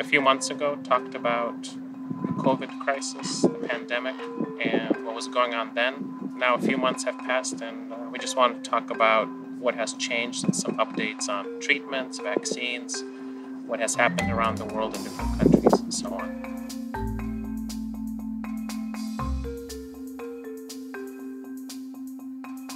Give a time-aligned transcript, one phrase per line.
[0.00, 4.14] a few months ago talked about the COVID crisis, the pandemic,
[4.60, 6.30] and what was going on then.
[6.36, 9.28] Now, a few months have passed, and uh, we just want to talk about
[9.58, 13.02] what has changed and some updates on treatments, vaccines,
[13.66, 16.38] what has happened around the world in different countries, and so on.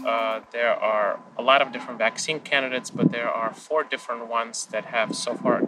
[0.05, 4.67] Uh, there are a lot of different vaccine candidates, but there are four different ones
[4.67, 5.63] that have so far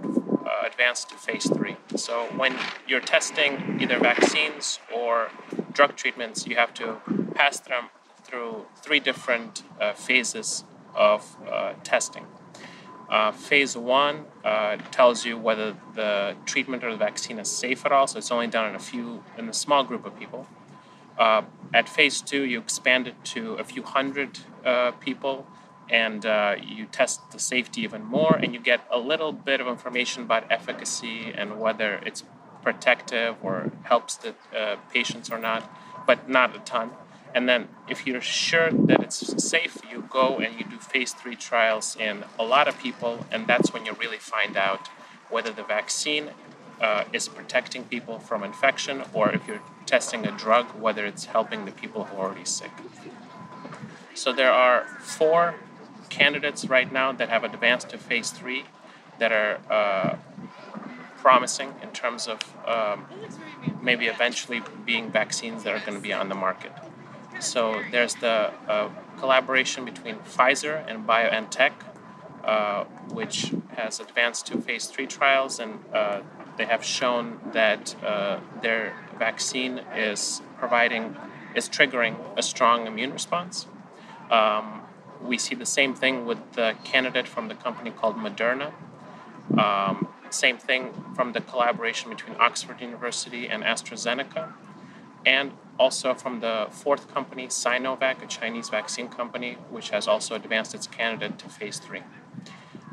[0.65, 1.77] advanced to phase three.
[1.97, 2.57] So when
[2.89, 5.31] you're testing either vaccines or
[5.73, 7.01] drug treatments, you have to
[7.35, 7.85] pass them
[8.25, 10.65] through three different uh, phases
[10.95, 12.27] of uh, testing.
[13.11, 17.93] Uh, phase one uh, tells you whether the treatment or the vaccine is safe at
[17.93, 20.47] all, so it's only done in a few, in a small group of people.
[21.19, 25.47] Uh, at phase two, you expand it to a few hundred uh, people
[25.91, 29.67] and uh, you test the safety even more, and you get a little bit of
[29.67, 32.25] information about efficacy and whether it's
[32.63, 35.71] protective or helps the uh, patients or not,
[36.07, 36.91] but not a ton.
[37.35, 41.35] And then, if you're sure that it's safe, you go and you do phase three
[41.35, 44.89] trials in a lot of people, and that's when you really find out
[45.29, 46.31] whether the vaccine
[46.81, 51.65] uh, is protecting people from infection or if you're testing a drug, whether it's helping
[51.65, 52.71] the people who are already sick.
[54.15, 55.57] So there are four
[56.19, 58.65] candidates right now that have advanced to phase three
[59.19, 60.17] that are uh,
[61.19, 63.07] promising in terms of um,
[63.83, 66.73] maybe eventually being vaccines that are going to be on the market.
[67.41, 68.89] So there's the uh,
[69.19, 71.73] collaboration between Pfizer and BioNTech,
[72.45, 72.85] uh,
[73.19, 76.21] which has advanced to phase three trials, and uh,
[76.59, 81.17] they have shown that uh, their vaccine is providing,
[81.57, 83.67] is triggering a strong immune response.
[84.31, 84.84] Um,
[85.25, 88.73] we see the same thing with the candidate from the company called Moderna.
[89.59, 94.53] Um, same thing from the collaboration between Oxford University and AstraZeneca,
[95.25, 100.75] and also from the fourth company, Sinovac, a Chinese vaccine company, which has also advanced
[100.75, 102.03] its candidate to phase three.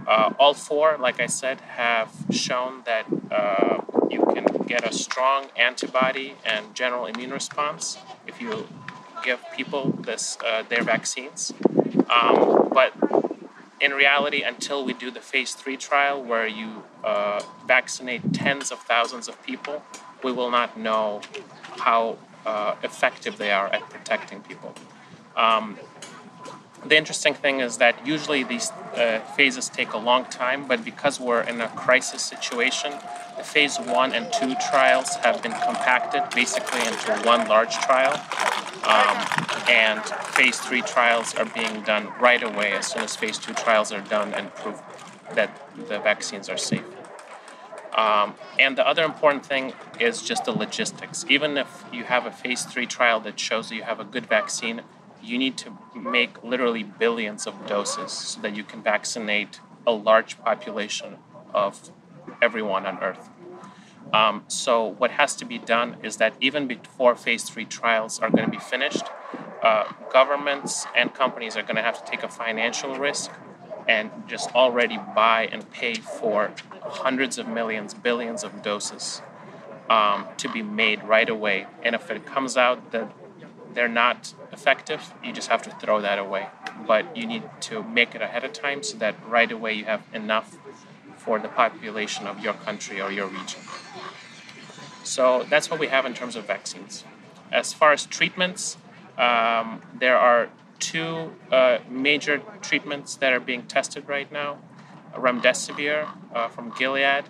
[0.07, 5.47] Uh, all four, like I said, have shown that uh, you can get a strong
[5.55, 8.67] antibody and general immune response if you
[9.23, 11.53] give people this uh, their vaccines.
[12.09, 12.93] Um, but
[13.79, 18.79] in reality, until we do the phase three trial where you uh, vaccinate tens of
[18.79, 19.83] thousands of people,
[20.23, 21.21] we will not know
[21.77, 24.73] how uh, effective they are at protecting people.
[25.35, 25.77] Um,
[26.85, 31.19] the interesting thing is that usually these uh, phases take a long time, but because
[31.19, 32.91] we're in a crisis situation,
[33.37, 38.19] the phase one and two trials have been compacted basically into one large trial.
[38.83, 39.17] Um,
[39.69, 40.03] and
[40.35, 44.01] phase three trials are being done right away as soon as phase two trials are
[44.01, 44.81] done and prove
[45.35, 46.83] that the vaccines are safe.
[47.93, 51.25] Um, and the other important thing is just the logistics.
[51.29, 54.25] Even if you have a phase three trial that shows that you have a good
[54.25, 54.81] vaccine,
[55.21, 60.39] you need to make literally billions of doses so that you can vaccinate a large
[60.39, 61.17] population
[61.53, 61.91] of
[62.41, 63.29] everyone on Earth.
[64.13, 68.29] Um, so, what has to be done is that even before phase three trials are
[68.29, 69.03] going to be finished,
[69.63, 73.31] uh, governments and companies are going to have to take a financial risk
[73.87, 76.51] and just already buy and pay for
[76.81, 79.21] hundreds of millions, billions of doses
[79.89, 81.67] um, to be made right away.
[81.83, 83.11] And if it comes out that
[83.73, 86.47] they're not effective, you just have to throw that away.
[86.85, 90.03] But you need to make it ahead of time so that right away you have
[90.13, 90.57] enough
[91.23, 93.61] for the population of your country or your region.
[95.03, 97.03] So that's what we have in terms of vaccines.
[97.51, 98.77] As far as treatments,
[99.17, 100.49] um, there are
[100.79, 104.57] two uh, major treatments that are being tested right now
[105.15, 107.25] remdesivir uh, from Gilead.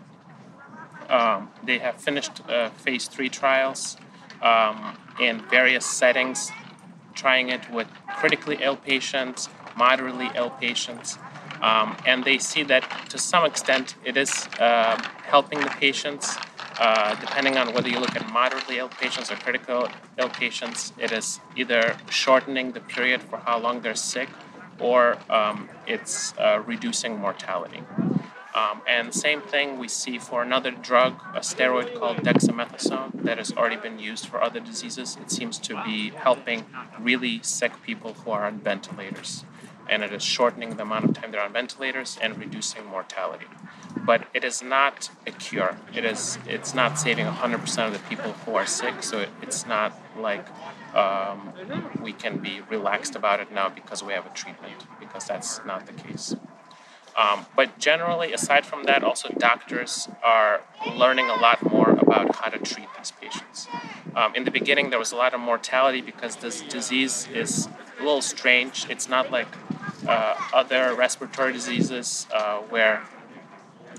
[1.09, 3.97] Um, they have finished uh, phase three trials
[4.41, 6.51] um, in various settings,
[7.13, 7.87] trying it with
[8.17, 11.17] critically ill patients, moderately ill patients.
[11.61, 16.37] Um, and they see that to some extent it is uh, helping the patients
[16.81, 19.87] uh, depending on whether you look at moderately ill patients or critical
[20.17, 24.29] ill patients, it is either shortening the period for how long they're sick
[24.79, 27.83] or um, it's uh, reducing mortality.
[28.55, 33.53] Um, and same thing we see for another drug, a steroid called dexamethasone that has
[33.53, 35.17] already been used for other diseases.
[35.21, 36.65] It seems to be helping
[36.99, 39.45] really sick people who are on ventilators.
[39.91, 43.45] And it is shortening the amount of time they're on ventilators and reducing mortality
[44.05, 45.77] but it is not a cure.
[45.93, 49.03] It is it's not saving 100% of the people who are sick.
[49.03, 50.45] So it, it's not like
[50.95, 51.53] um,
[52.01, 55.85] we can be relaxed about it now because we have a treatment because that's not
[55.85, 56.35] the case.
[57.17, 60.61] Um, but generally, aside from that, also doctors are
[60.95, 63.67] learning a lot more about how to treat these patients.
[64.15, 67.67] Um, in the beginning, there was a lot of mortality because this disease is
[67.99, 68.87] a little strange.
[68.89, 69.47] It's not like
[70.53, 73.03] other respiratory diseases uh, where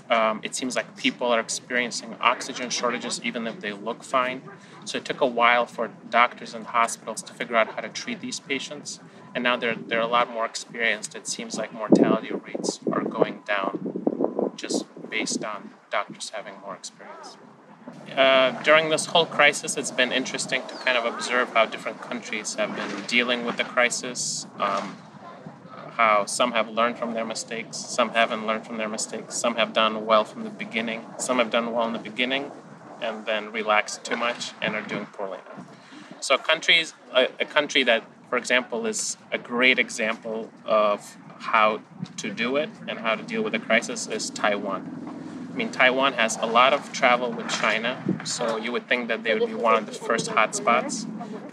[0.09, 4.41] um, it seems like people are experiencing oxygen shortages even if they look fine.
[4.85, 8.19] So it took a while for doctors and hospitals to figure out how to treat
[8.19, 8.99] these patients.
[9.33, 11.15] And now they're, they're a lot more experienced.
[11.15, 17.37] It seems like mortality rates are going down just based on doctors having more experience.
[18.15, 22.55] Uh, during this whole crisis, it's been interesting to kind of observe how different countries
[22.55, 24.45] have been dealing with the crisis.
[24.59, 24.97] Um,
[25.95, 29.73] how some have learned from their mistakes, some haven't learned from their mistakes, some have
[29.73, 32.51] done well from the beginning, some have done well in the beginning
[33.01, 35.65] and then relaxed too much and are doing poorly now.
[36.19, 41.81] So countries, a, a country that, for example, is a great example of how
[42.17, 45.49] to do it and how to deal with a crisis is Taiwan.
[45.51, 49.23] I mean, Taiwan has a lot of travel with China, so you would think that
[49.23, 51.05] they would be one of the first hotspots.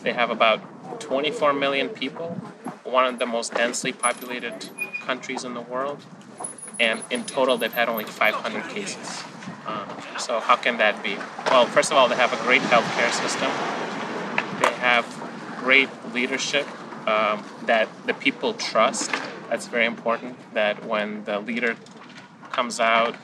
[0.02, 2.40] They have about 24 million people
[2.90, 4.68] one of the most densely populated
[5.06, 6.04] countries in the world,
[6.78, 9.22] and in total they've had only 500 cases.
[9.66, 9.88] Um,
[10.18, 11.16] so how can that be?
[11.46, 13.50] Well, first of all, they have a great healthcare system.
[14.60, 15.04] They have
[15.58, 16.66] great leadership
[17.06, 19.10] um, that the people trust.
[19.48, 20.36] That's very important.
[20.54, 21.76] That when the leader
[22.50, 23.16] comes out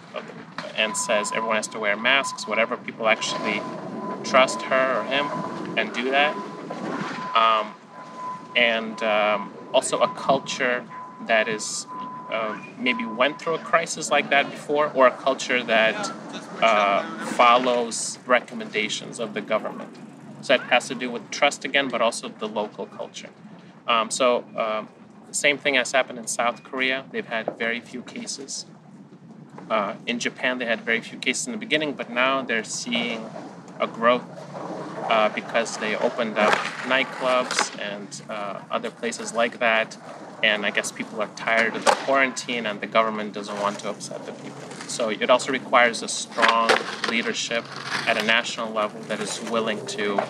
[0.76, 3.60] and says everyone has to wear masks, whatever, people actually
[4.24, 5.26] trust her or him
[5.78, 6.36] and do that.
[7.34, 7.74] Um,
[8.56, 10.82] and um, also a culture
[11.26, 11.86] that is
[12.32, 16.10] uh, maybe went through a crisis like that before, or a culture that
[16.62, 17.02] uh,
[17.40, 19.94] follows recommendations of the government.
[20.40, 23.28] So that has to do with trust again, but also the local culture.
[23.86, 24.88] Um, so, um,
[25.30, 27.04] same thing has happened in South Korea.
[27.12, 28.64] They've had very few cases.
[29.68, 33.28] Uh, in Japan, they had very few cases in the beginning, but now they're seeing
[33.78, 34.24] a growth
[35.08, 36.52] uh, because they opened up
[36.84, 39.96] nightclubs and uh, other places like that.
[40.42, 43.90] And I guess people are tired of the quarantine and the government doesn't want to
[43.90, 44.60] upset the people.
[44.86, 46.70] So it also requires a strong
[47.08, 47.64] leadership
[48.06, 50.20] at a national level that is willing to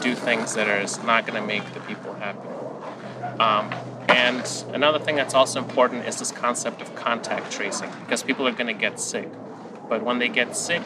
[0.00, 2.48] do things that are not going to make the people happy.
[3.38, 3.72] Um,
[4.08, 8.52] and another thing that's also important is this concept of contact tracing because people are
[8.52, 9.28] going to get sick.
[9.88, 10.82] But when they get sick,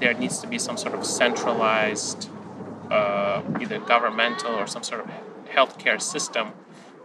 [0.00, 2.28] there needs to be some sort of centralized
[2.90, 5.10] uh, either governmental or some sort of
[5.50, 6.52] healthcare system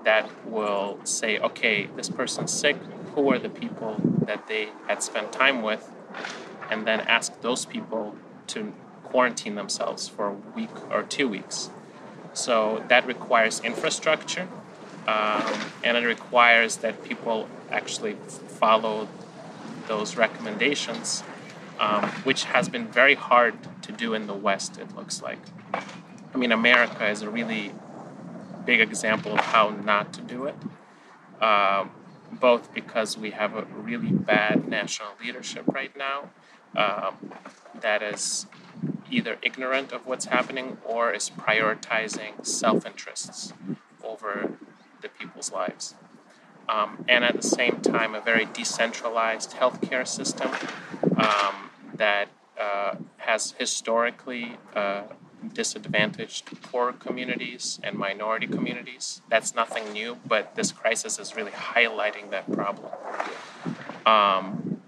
[0.04, 2.78] that will say, okay, this person's sick,
[3.16, 3.96] who are the people
[4.26, 5.90] that they had spent time with,
[6.70, 8.16] and then ask those people
[8.48, 11.70] to quarantine themselves for a week or two weeks.
[12.34, 14.48] So that requires infrastructure,
[15.08, 15.54] um,
[15.84, 18.16] and it requires that people actually
[18.60, 19.08] follow
[19.88, 21.24] those recommendations,
[21.80, 25.40] um, which has been very hard to do in the West, it looks like.
[25.74, 27.72] I mean, America is a really
[28.66, 30.56] big example of how not to do it,
[31.42, 31.86] uh,
[32.32, 36.30] both because we have a really bad national leadership right now
[36.76, 37.32] um,
[37.80, 38.48] that is
[39.12, 43.54] either ignorant of what's happening or is prioritizing self interests
[44.04, 44.54] over
[45.02, 45.96] the people's lives.
[46.70, 50.52] Um, and at the same time, a very decentralized healthcare system
[51.18, 52.30] um, that
[52.60, 55.04] uh, has historically uh,
[55.54, 59.22] disadvantaged poor communities and minority communities.
[59.30, 62.92] That's nothing new, but this crisis is really highlighting that problem.
[64.06, 64.82] Um,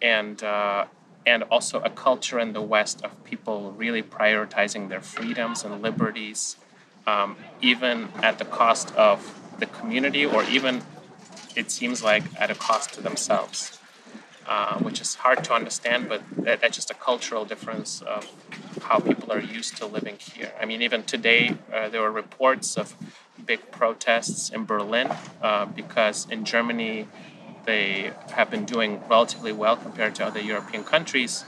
[0.00, 0.86] and uh,
[1.26, 6.56] and also a culture in the West of people really prioritizing their freedoms and liberties,
[7.06, 10.82] um, even at the cost of the community, or even
[11.54, 13.78] it seems like at a cost to themselves,
[14.46, 18.30] uh, which is hard to understand, but that, that's just a cultural difference of
[18.82, 20.52] how people are used to living here.
[20.60, 22.94] I mean, even today, uh, there were reports of
[23.44, 25.10] big protests in Berlin
[25.42, 27.08] uh, because in Germany,
[27.64, 31.44] they have been doing relatively well compared to other European countries,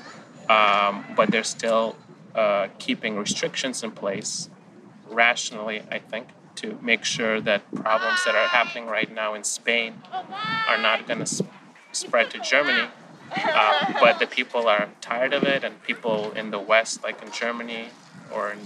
[0.49, 1.97] um, but they're still
[2.35, 4.50] uh, keeping restrictions in place
[5.09, 6.29] rationally, I think,
[6.61, 9.95] to make sure that problems that are happening right now in Spain
[10.69, 11.50] are not going to sp-
[11.93, 12.88] spread to Germany
[13.37, 17.31] uh, but the people are tired of it, and people in the West, like in
[17.33, 17.88] Germany
[18.33, 18.59] or in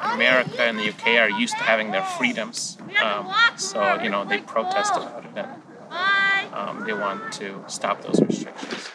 [0.00, 2.78] America and the UK, are used to having their freedoms.
[3.02, 8.20] Um, so, you know, they protest about it and um, they want to stop those
[8.20, 8.90] restrictions.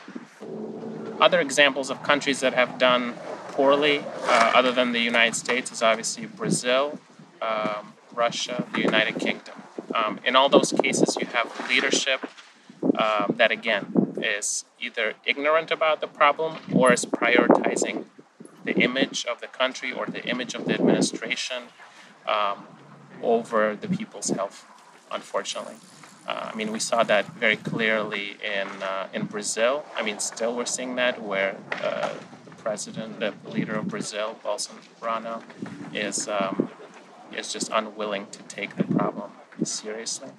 [1.19, 3.13] Other examples of countries that have done
[3.49, 6.99] poorly, uh, other than the United States, is obviously Brazil,
[7.41, 9.55] um, Russia, the United Kingdom.
[9.93, 12.29] Um, in all those cases, you have leadership
[12.97, 13.85] um, that again
[14.21, 18.05] is either ignorant about the problem or is prioritizing
[18.65, 21.63] the image of the country or the image of the administration
[22.27, 22.67] um,
[23.23, 24.65] over the people's health,
[25.11, 25.75] unfortunately.
[26.27, 29.83] Uh, I mean, we saw that very clearly in uh, in Brazil.
[29.95, 32.13] I mean, still we're seeing that where uh,
[32.45, 35.41] the president, the leader of Brazil, Bolsonaro,
[35.93, 36.68] is um,
[37.35, 39.31] is just unwilling to take the problem
[39.63, 40.29] seriously,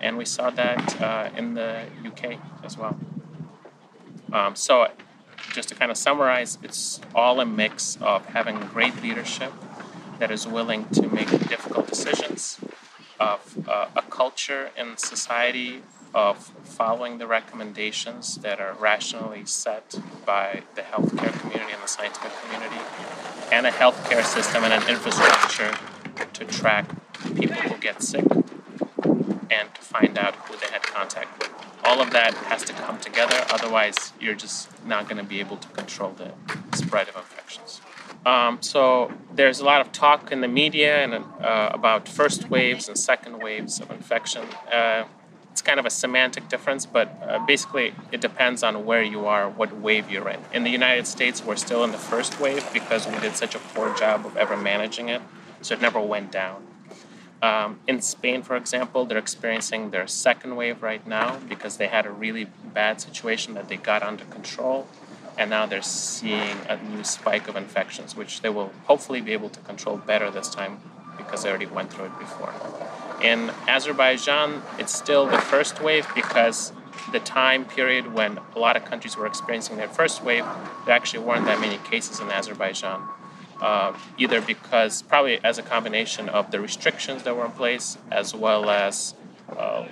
[0.00, 2.98] and we saw that uh, in the UK as well.
[4.32, 4.88] Um, so,
[5.52, 9.52] just to kind of summarize, it's all a mix of having great leadership
[10.18, 12.58] that is willing to make difficult decisions,
[13.18, 15.82] of uh, a culture in society
[16.14, 19.94] of following the recommendations that are rationally set
[20.26, 22.80] by the healthcare community and the scientific community,
[23.50, 25.74] and a healthcare system and an infrastructure
[26.46, 26.86] to track
[27.36, 28.24] people who get sick
[29.50, 31.50] and to find out who they had contact with.
[31.84, 35.56] All of that has to come together, otherwise, you're just not going to be able
[35.56, 36.32] to control the
[36.76, 37.80] spread of infections.
[38.24, 42.88] Um, so there's a lot of talk in the media and uh, about first waves
[42.88, 44.44] and second waves of infection.
[44.72, 45.04] Uh,
[45.50, 49.50] it's kind of a semantic difference, but uh, basically it depends on where you are,
[49.50, 50.40] what wave you're in.
[50.54, 53.58] In the United States, we're still in the first wave because we did such a
[53.58, 55.20] poor job of ever managing it,
[55.62, 56.66] so it never went down.
[57.42, 62.06] Um, in Spain, for example, they're experiencing their second wave right now because they had
[62.06, 64.86] a really bad situation that they got under control
[65.38, 69.48] and now they're seeing a new spike of infections, which they will hopefully be able
[69.48, 70.80] to control better this time
[71.16, 72.52] because they already went through it before.
[73.22, 76.72] In Azerbaijan, it's still the first wave because
[77.12, 80.44] the time period when a lot of countries were experiencing their first wave,
[80.86, 83.02] there actually weren't that many cases in Azerbaijan.
[83.62, 88.34] Uh, either because probably as a combination of the restrictions that were in place as
[88.34, 89.14] well as
[89.56, 89.86] uh,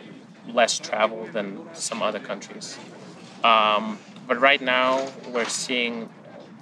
[0.53, 2.77] less travel than some other countries.
[3.45, 6.09] Um, but right now, we're seeing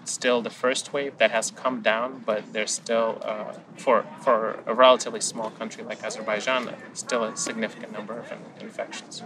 [0.04, 4.74] still the first wave that has come down, but there's still, uh, for, for a
[4.74, 9.22] relatively small country like Azerbaijan, still a significant number of infections.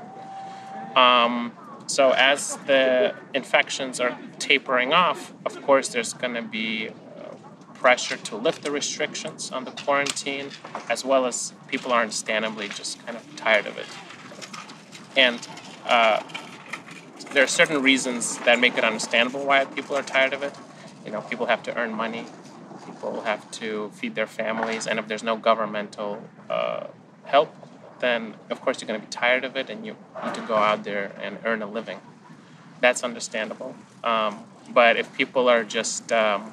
[0.95, 1.51] Um,
[1.89, 6.91] so, as the infections are tapering off, of course, there's going to be
[7.83, 10.49] pressure to lift the restrictions on the quarantine,
[10.89, 13.87] as well as people are understandably just kind of tired of it.
[15.17, 15.47] And
[15.87, 16.23] uh,
[17.33, 20.55] there are certain reasons that make it understandable why people are tired of it.
[21.05, 22.25] You know, people have to earn money,
[22.87, 26.87] people have to feed their families, and if there's no governmental uh,
[27.25, 27.53] help,
[27.99, 30.55] then of course you're going to be tired of it and you need to go
[30.55, 32.01] out there and earn a living.
[32.81, 33.75] That's understandable.
[34.05, 36.53] Um, but if people are just um,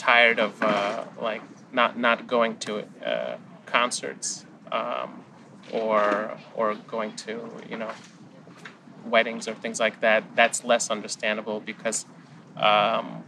[0.00, 1.42] tired of uh, like
[1.72, 5.24] not not going to uh, concerts um,
[5.72, 7.32] or or going to
[7.68, 7.92] you know
[9.04, 12.06] weddings or things like that, that's less understandable because
[12.56, 13.24] um,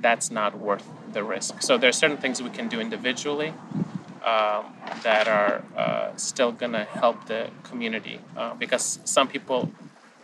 [0.00, 1.62] that's not worth the risk.
[1.62, 3.52] So there are certain things we can do individually
[4.24, 9.70] um, that are uh, still going to help the community uh, because some people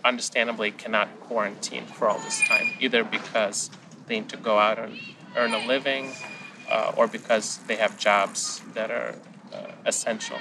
[0.04, 3.70] understandably cannot quarantine for all this time, either because
[4.10, 4.98] to go out and
[5.36, 6.10] earn a living
[6.70, 9.14] uh, or because they have jobs that are
[9.52, 10.38] uh, essential.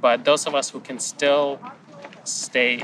[0.00, 1.60] But those of us who can still
[2.24, 2.82] stay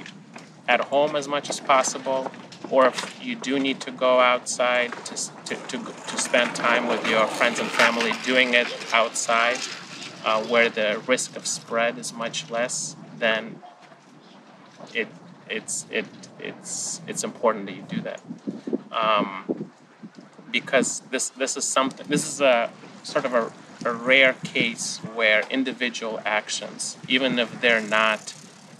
[0.68, 2.30] at home as much as possible,
[2.70, 5.14] or if you do need to go outside to,
[5.46, 9.58] to, to, to spend time with your friends and family, doing it outside
[10.24, 13.60] uh, where the risk of spread is much less, then
[14.94, 15.08] it,
[15.50, 16.06] it's, it,
[16.38, 18.20] it's, it's important that you do that.
[18.92, 19.61] Um,
[20.52, 22.70] because this, this is something, this is a
[23.02, 23.52] sort of a,
[23.84, 28.34] a rare case where individual actions, even if they're not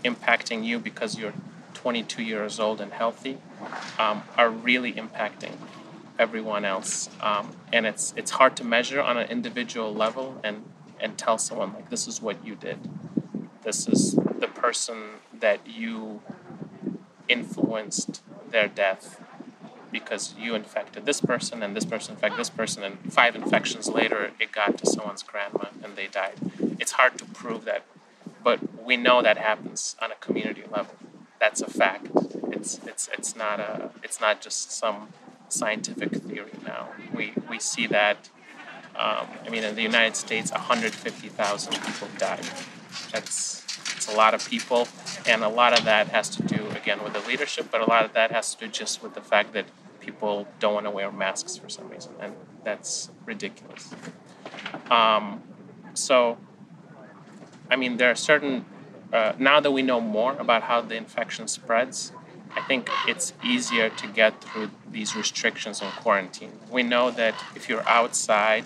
[0.04, 1.32] impacting you because you're
[1.74, 3.38] 22 years old and healthy
[3.98, 5.54] um, are really impacting
[6.18, 7.08] everyone else.
[7.20, 10.64] Um, and it's it's hard to measure on an individual level and
[11.00, 12.78] and tell someone like this is what you did.
[13.62, 14.96] This is the person
[15.40, 16.20] that you
[17.28, 19.20] influenced their death
[19.92, 24.32] because you infected this person and this person infected this person and five infections later
[24.40, 26.34] it got to someone's grandma and they died.
[26.80, 27.84] It's hard to prove that,
[28.42, 30.96] but we know that happens on a community level
[31.42, 32.06] that's a fact.
[32.52, 35.08] It's it's it's not a it's not just some
[35.48, 36.90] scientific theory now.
[37.12, 38.30] We we see that.
[38.94, 42.46] Um, I mean, in the United States, 150,000 people died.
[43.10, 43.64] That's
[43.96, 44.86] it's a lot of people,
[45.26, 48.04] and a lot of that has to do again with the leadership, but a lot
[48.04, 49.66] of that has to do just with the fact that
[50.02, 53.94] people don't want to wear masks for some reason, and that's ridiculous.
[54.90, 55.42] Um,
[55.94, 56.36] so,
[57.70, 58.64] I mean, there are certain
[59.12, 62.12] uh, now that we know more about how the infection spreads,
[62.56, 66.52] I think it's easier to get through these restrictions on quarantine.
[66.70, 68.64] We know that if you're outside,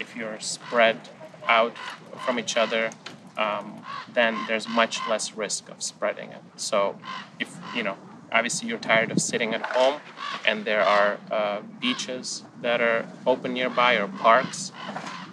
[0.00, 1.08] if you're spread
[1.46, 1.76] out
[2.24, 2.90] from each other,
[3.36, 6.42] um, then there's much less risk of spreading it.
[6.56, 6.98] So,
[7.38, 7.96] if you know,
[8.36, 9.98] obviously you're tired of sitting at home,
[10.46, 14.72] and there are uh, beaches that are open nearby or parks,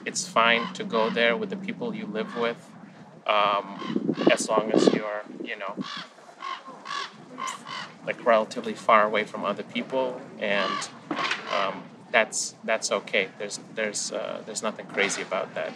[0.05, 2.69] it's fine to go there with the people you live with,
[3.27, 5.75] um, as long as you're, you know,
[8.05, 10.89] like relatively far away from other people, and
[11.57, 13.29] um, that's that's okay.
[13.37, 15.73] There's there's uh, there's nothing crazy about that,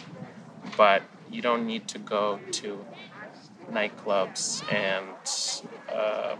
[0.76, 2.84] but you don't need to go to
[3.70, 5.16] nightclubs and
[5.94, 6.36] uh,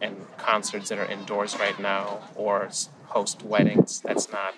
[0.00, 2.68] and concerts that are indoors right now or
[3.06, 4.00] host weddings.
[4.00, 4.54] That's not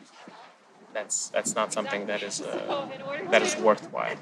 [0.92, 2.88] that's that's not something that is uh,
[3.30, 4.16] that is worthwhile.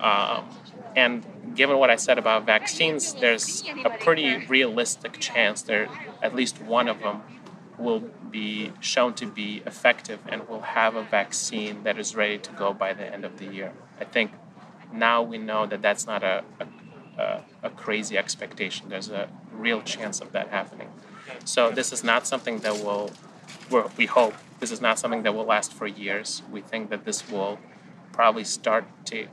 [0.00, 0.48] Um,
[0.96, 1.24] and
[1.54, 5.88] given what I said about vaccines, there's a pretty realistic chance that
[6.22, 7.22] at least one of them
[7.78, 8.00] will
[8.30, 12.72] be shown to be effective and will have a vaccine that is ready to go
[12.72, 13.72] by the end of the year.
[14.00, 14.32] I think
[14.92, 16.44] now we know that that's not a,
[17.18, 18.88] a, a crazy expectation.
[18.88, 19.28] There's a
[19.60, 20.88] real chance of that happening.
[21.44, 23.10] So this is not something that will,
[23.96, 26.42] we hope, this is not something that will last for years.
[26.50, 27.58] We think that this will
[28.12, 29.28] probably start to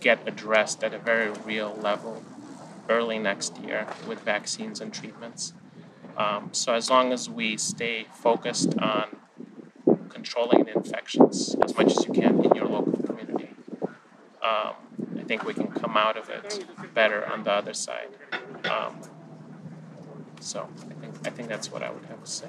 [0.00, 2.22] get addressed at a very real level
[2.88, 5.52] early next year with vaccines and treatments.
[6.16, 9.16] Um, so as long as we stay focused on
[10.08, 13.50] controlling the infections as much as you can in your local community,
[14.42, 14.74] um,
[15.18, 18.08] I think we can come out of it better on the other side.
[18.64, 19.00] Um,
[20.42, 22.48] so I think I think that's what I would have to say.